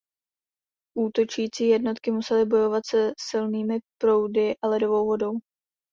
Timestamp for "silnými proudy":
3.19-4.55